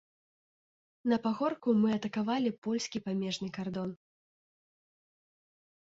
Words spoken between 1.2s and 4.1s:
пагорку мы атакавалі польскі памежны кардон.